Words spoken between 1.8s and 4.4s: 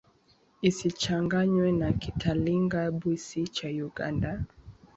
Kitalinga-Bwisi cha Uganda.